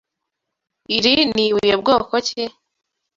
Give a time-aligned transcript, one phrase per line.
[0.95, 2.43] Iri ni ibuye bwoko ki?